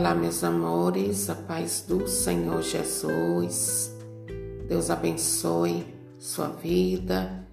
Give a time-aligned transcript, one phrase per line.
[0.00, 3.94] Olá, meus amores, a paz do Senhor Jesus.
[4.66, 5.86] Deus abençoe
[6.18, 7.46] sua vida,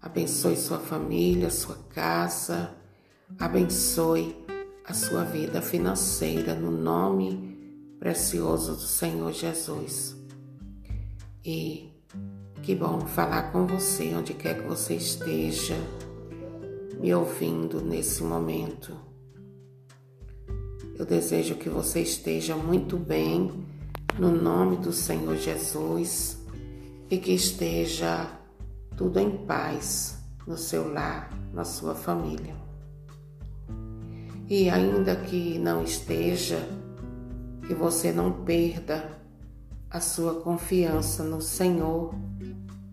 [0.00, 2.70] abençoe sua família, sua casa,
[3.36, 4.36] abençoe
[4.86, 7.58] a sua vida financeira no nome
[7.98, 10.16] precioso do Senhor Jesus.
[11.44, 11.90] E
[12.62, 15.74] que bom falar com você onde quer que você esteja
[17.00, 19.09] me ouvindo nesse momento.
[21.00, 23.64] Eu desejo que você esteja muito bem
[24.18, 26.38] no nome do Senhor Jesus
[27.08, 28.30] e que esteja
[28.98, 32.54] tudo em paz no seu lar, na sua família.
[34.46, 36.68] E ainda que não esteja,
[37.66, 39.22] que você não perda
[39.88, 42.14] a sua confiança no Senhor,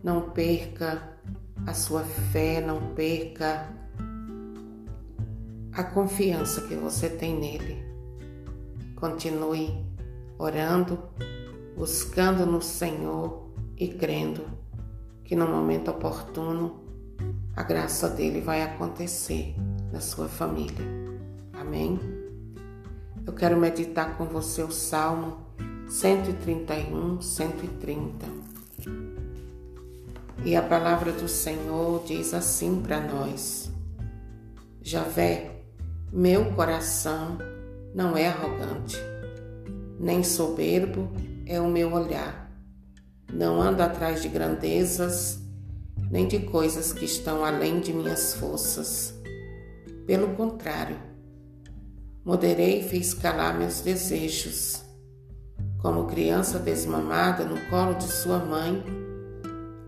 [0.01, 1.19] não perca
[1.65, 3.67] a sua fé, não perca
[5.73, 7.86] a confiança que você tem nele.
[8.97, 9.85] Continue
[10.39, 10.97] orando,
[11.75, 14.43] buscando no Senhor e crendo
[15.23, 16.83] que no momento oportuno
[17.55, 19.55] a graça dele vai acontecer
[19.91, 20.85] na sua família.
[21.53, 21.99] Amém?
[23.25, 25.45] Eu quero meditar com você o Salmo
[25.87, 28.25] 131, 130.
[30.43, 33.71] E a palavra do Senhor diz assim para nós:
[34.81, 35.61] Javé,
[36.11, 37.37] meu coração
[37.97, 38.95] não é arrogante,
[39.99, 41.11] nem soberbo
[41.47, 42.47] é o meu olhar.
[43.33, 45.39] Não ando atrás de grandezas,
[46.11, 49.15] nem de coisas que estão além de minhas forças.
[50.05, 50.95] Pelo contrário,
[52.23, 54.83] moderei e fiz calar meus desejos.
[55.81, 58.83] Como criança desmamada no colo de sua mãe,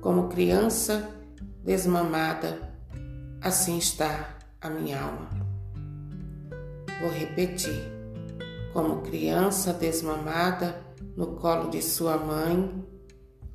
[0.02, 1.07] como criança
[1.63, 2.57] desmamada,
[3.39, 5.30] assim está a minha alma.
[6.99, 7.98] Vou repetir
[8.73, 10.83] como criança desmamada
[11.15, 12.85] no colo de sua mãe,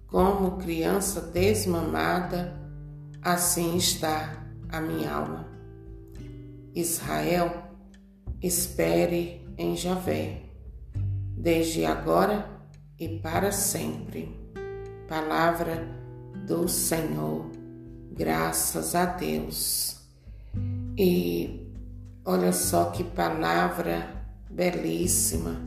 [0.06, 2.56] como criança desmamada,
[3.22, 5.48] assim está a minha alma.
[6.74, 7.52] Israel,
[8.42, 10.42] espere em Javé,
[11.36, 12.48] desde agora
[12.98, 14.40] e para sempre.
[15.08, 15.86] Palavra
[16.46, 17.50] do Senhor,
[18.12, 20.00] graças a Deus.
[20.96, 21.72] E
[22.24, 24.13] olha só que palavra
[24.54, 25.60] belíssima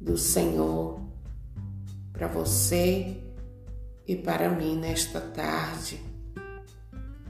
[0.00, 1.00] do Senhor
[2.12, 3.20] para você
[4.06, 6.00] e para mim nesta tarde,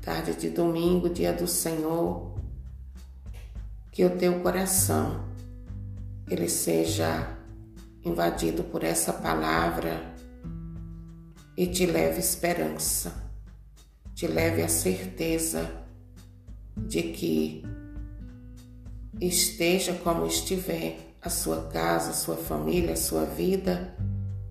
[0.02, 2.38] tarde de domingo, dia do Senhor,
[3.90, 5.24] que o teu coração
[6.28, 7.34] ele seja
[8.04, 10.14] invadido por essa palavra
[11.56, 13.10] e te leve esperança,
[14.14, 15.82] te leve a certeza
[16.76, 17.64] de que
[19.20, 23.96] esteja como estiver, a sua casa, a sua família, a sua vida,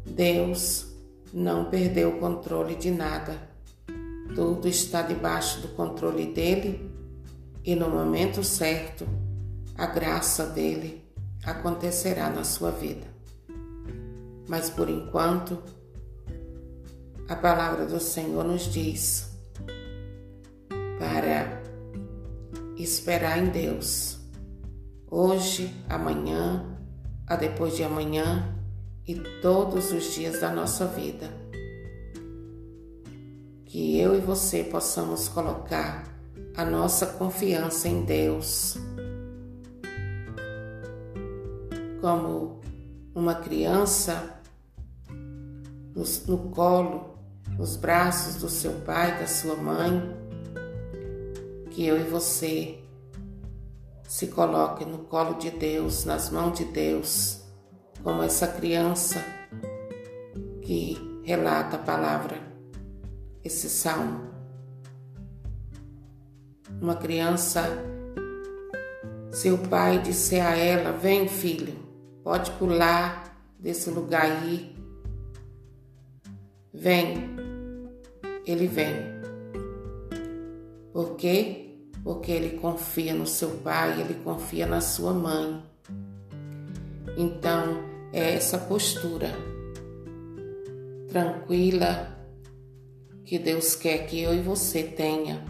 [0.05, 0.87] Deus
[1.33, 3.39] não perdeu o controle de nada.
[4.35, 6.91] Tudo está debaixo do controle dele
[7.63, 9.07] e no momento certo,
[9.77, 11.03] a graça dele
[11.43, 13.07] acontecerá na sua vida.
[14.47, 15.57] Mas por enquanto,
[17.27, 19.29] a palavra do Senhor nos diz
[20.99, 21.63] para
[22.77, 24.14] esperar em Deus
[25.15, 26.77] hoje, amanhã,
[27.25, 28.53] a depois de amanhã
[29.07, 31.29] e todos os dias da nossa vida.
[33.63, 36.03] Que eu e você possamos colocar
[36.53, 38.77] a nossa confiança em Deus
[42.01, 42.59] como
[43.15, 44.41] uma criança
[45.95, 47.17] no, no colo,
[47.57, 50.13] nos braços do seu pai, da sua mãe,
[51.71, 52.84] que eu e você
[54.07, 57.41] se coloque no colo de Deus, nas mãos de Deus,
[58.03, 59.23] como essa criança
[60.61, 62.39] que relata a palavra,
[63.44, 64.33] esse salmo.
[66.81, 67.63] Uma criança,
[69.31, 71.75] se o pai disser a ela: Vem, filho,
[72.24, 74.75] pode pular desse lugar aí.
[76.71, 77.35] Vem,
[78.45, 79.15] ele vem.
[80.94, 81.64] Por quê?
[82.06, 85.60] Porque ele confia no seu pai, ele confia na sua mãe.
[87.18, 89.31] Então, é essa postura
[91.10, 92.16] tranquila
[93.24, 95.44] que Deus quer que eu e você tenha.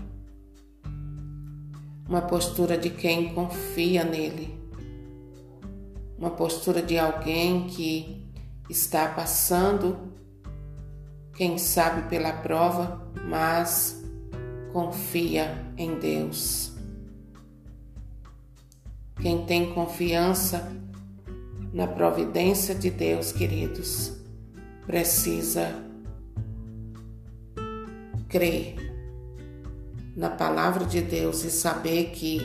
[2.07, 4.57] Uma postura de quem confia nele.
[6.17, 8.25] Uma postura de alguém que
[8.69, 9.97] está passando,
[11.35, 14.04] quem sabe pela prova, mas
[14.75, 16.73] confia em Deus.
[19.21, 20.69] Quem tem confiança
[21.71, 24.11] na providência de Deus, queridos,
[24.85, 25.81] precisa
[28.27, 28.75] crer
[30.13, 32.41] na palavra de Deus e saber que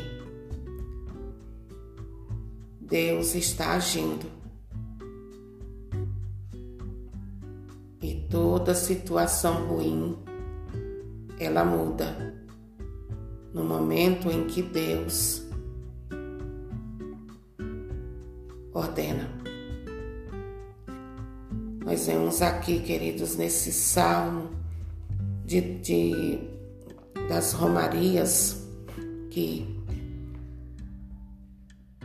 [2.80, 4.30] Deus está agindo.
[8.00, 10.29] E toda situação ruim
[11.40, 12.34] ela muda
[13.54, 15.42] no momento em que Deus
[18.74, 19.28] ordena.
[21.82, 24.50] Nós vemos aqui, queridos, nesse salmo
[25.44, 26.38] de, de
[27.26, 28.68] das romarias
[29.30, 29.80] que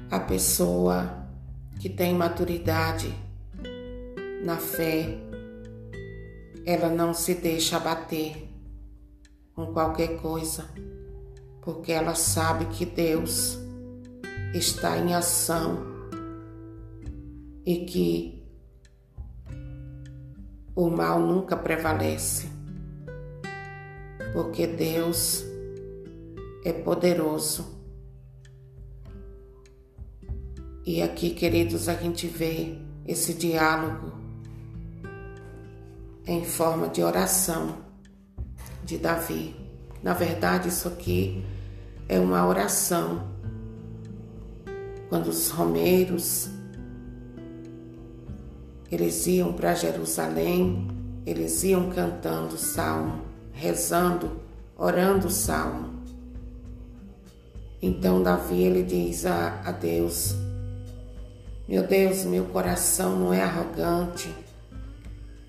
[0.10, 1.28] a pessoa
[1.80, 3.14] que tem maturidade
[4.44, 5.18] na fé,
[6.66, 8.55] ela não se deixa abater
[9.56, 10.70] com qualquer coisa,
[11.62, 13.58] porque ela sabe que Deus
[14.54, 15.96] está em ação
[17.66, 18.44] e que
[20.76, 22.50] o mal nunca prevalece,
[24.34, 25.44] porque Deus
[26.66, 27.74] é poderoso.
[30.86, 34.12] E aqui, queridos, a gente vê esse diálogo
[36.28, 37.85] em forma de oração
[38.86, 39.56] de Davi.
[40.04, 41.44] Na verdade, isso aqui
[42.08, 43.28] é uma oração.
[45.10, 46.50] Quando os romeiros
[48.92, 50.88] eles iam para Jerusalém,
[51.26, 54.40] eles iam cantando salmo, rezando,
[54.78, 55.96] orando salmo.
[57.82, 60.36] Então Davi ele diz a, a Deus:
[61.68, 64.34] Meu Deus, meu coração não é arrogante,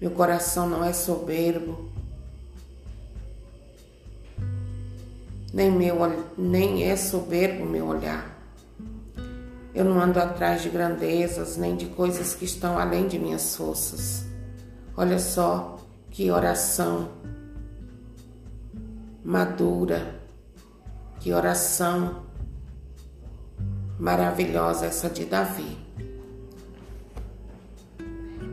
[0.01, 1.91] meu coração não é soberbo,
[5.57, 5.97] nem, meu,
[6.37, 8.31] nem é soberbo meu olhar.
[9.75, 14.27] Eu não ando atrás de grandezas nem de coisas que estão além de minhas forças.
[14.95, 15.79] Olha só
[16.11, 17.09] que oração
[19.25, 20.21] madura,
[21.21, 22.27] que oração
[23.99, 25.79] maravilhosa essa de Davi.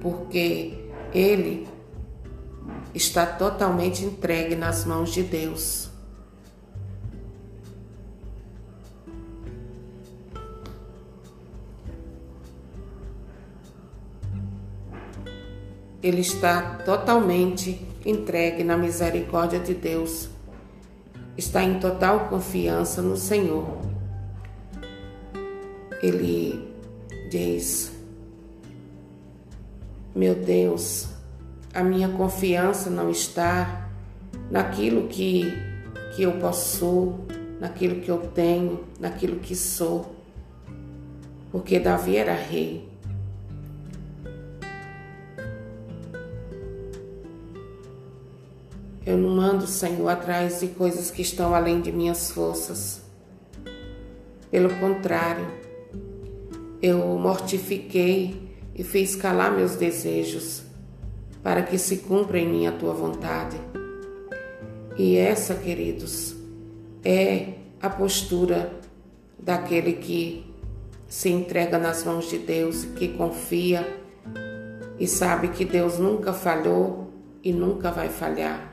[0.02, 1.68] Porque ele
[2.96, 5.92] está totalmente entregue nas mãos de Deus.
[16.04, 20.28] Ele está totalmente entregue na misericórdia de Deus,
[21.38, 23.80] está em total confiança no Senhor.
[26.02, 26.70] Ele
[27.30, 27.94] diz:
[30.14, 31.08] Meu Deus,
[31.74, 33.90] a minha confiança não está
[34.52, 35.46] naquilo que,
[36.14, 37.26] que eu possuo,
[37.62, 40.14] naquilo que eu tenho, naquilo que sou.
[41.50, 42.93] Porque Davi era rei.
[49.14, 53.00] Eu não ando, Senhor, atrás de coisas que estão além de minhas forças.
[54.50, 55.46] Pelo contrário,
[56.82, 60.64] eu mortifiquei e fiz calar meus desejos
[61.44, 63.56] para que se cumpra em mim a tua vontade.
[64.98, 66.36] E essa, queridos,
[67.06, 67.50] é
[67.80, 68.74] a postura
[69.38, 70.44] daquele que
[71.08, 73.88] se entrega nas mãos de Deus, que confia
[74.98, 78.73] e sabe que Deus nunca falhou e nunca vai falhar.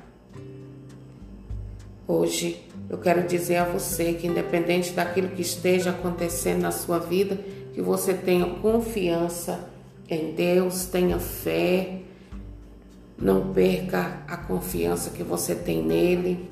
[2.12, 7.36] Hoje eu quero dizer a você que, independente daquilo que esteja acontecendo na sua vida,
[7.72, 9.70] que você tenha confiança
[10.08, 12.00] em Deus, tenha fé,
[13.16, 16.50] não perca a confiança que você tem nele.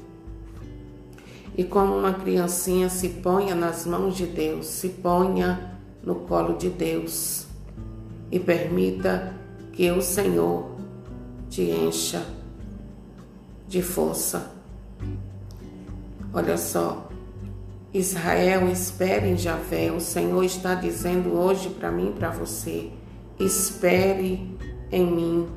[1.56, 6.68] E como uma criancinha se ponha nas mãos de Deus, se ponha no colo de
[6.68, 7.48] Deus.
[8.30, 9.34] E permita
[9.72, 10.76] que o Senhor
[11.50, 12.24] te encha
[13.66, 14.56] de força
[16.32, 17.08] Olha só,
[17.92, 19.90] Israel, espere em Javé.
[19.90, 22.92] O Senhor está dizendo hoje para mim e para você:
[23.38, 24.56] espere
[24.92, 25.48] em mim.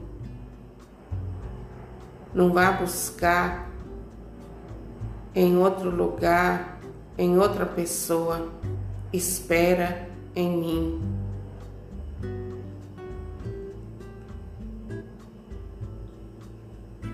[2.33, 3.69] Não vá buscar
[5.35, 6.79] em outro lugar,
[7.17, 8.49] em outra pessoa.
[9.11, 11.01] Espera em mim.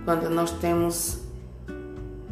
[0.06, 1.27] Quando nós temos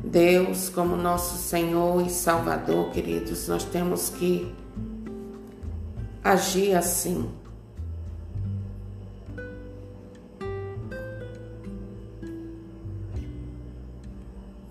[0.05, 4.53] Deus como nosso Senhor e Salvador, queridos, nós temos que
[6.23, 7.27] agir assim.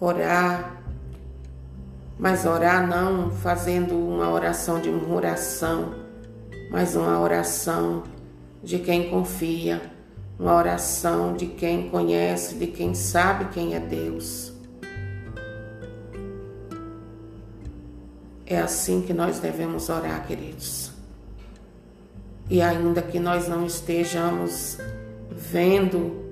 [0.00, 0.82] Orar,
[2.18, 5.94] Mas orar não fazendo uma oração de murmuração,
[6.70, 8.04] mas uma oração
[8.62, 9.82] de quem confia,
[10.38, 14.53] uma oração de quem conhece, de quem sabe quem é Deus.
[18.46, 20.92] É assim que nós devemos orar, queridos.
[22.50, 24.78] E ainda que nós não estejamos
[25.30, 26.22] vendo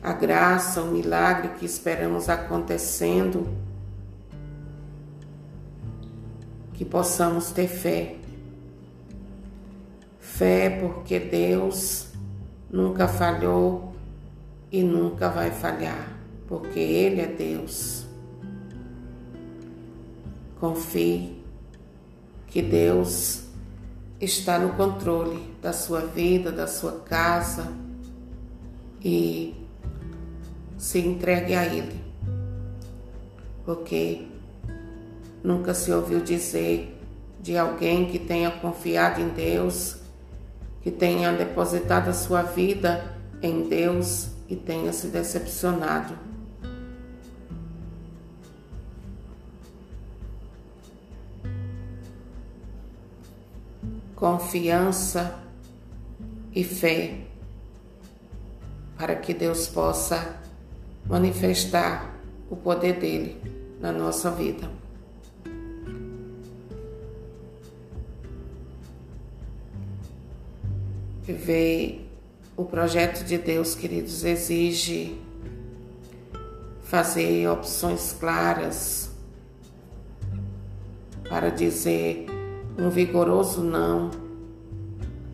[0.00, 3.48] a graça, o milagre que esperamos acontecendo,
[6.74, 8.16] que possamos ter fé.
[10.18, 12.08] Fé porque Deus
[12.70, 13.92] nunca falhou
[14.70, 18.11] e nunca vai falhar, porque Ele é Deus.
[20.62, 21.42] Confie
[22.46, 23.42] que Deus
[24.20, 27.72] está no controle da sua vida, da sua casa
[29.04, 29.56] e
[30.78, 32.00] se entregue a Ele,
[33.64, 34.28] porque
[35.42, 36.96] nunca se ouviu dizer
[37.40, 39.96] de alguém que tenha confiado em Deus,
[40.80, 46.31] que tenha depositado a sua vida em Deus e tenha se decepcionado.
[54.22, 55.36] Confiança
[56.54, 57.22] e fé
[58.96, 60.40] para que Deus possa
[61.08, 62.14] manifestar
[62.48, 63.42] o poder dele
[63.80, 64.70] na nossa vida.
[71.24, 72.08] Viver
[72.56, 75.20] o projeto de Deus, queridos, exige
[76.84, 79.10] fazer opções claras
[81.28, 82.31] para dizer
[82.78, 84.10] um vigoroso não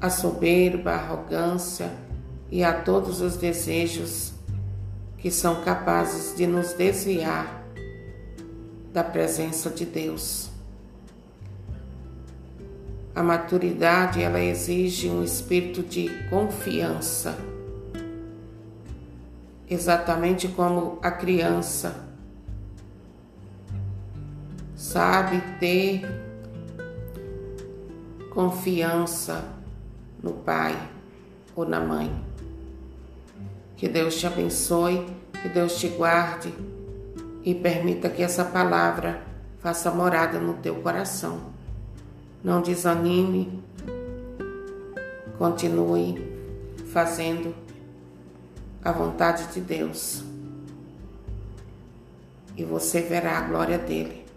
[0.01, 1.93] à soberba, à arrogância
[2.51, 4.33] e a todos os desejos
[5.19, 7.65] que são capazes de nos desviar
[8.93, 10.51] da presença de Deus.
[13.15, 17.37] A maturidade ela exige um espírito de confiança,
[19.69, 22.07] exatamente como a criança
[24.77, 26.28] sabe ter
[28.39, 29.45] confiança
[30.23, 30.79] no pai
[31.57, 32.25] ou na mãe.
[33.77, 35.05] Que Deus te abençoe,
[35.43, 36.55] que Deus te guarde
[37.43, 39.25] e permita que essa palavra
[39.59, 41.47] faça morada no teu coração.
[42.41, 43.61] Não desanime,
[45.37, 46.25] continue
[46.93, 47.53] fazendo
[48.85, 50.23] a vontade de Deus
[52.57, 54.28] e você verá a glória dele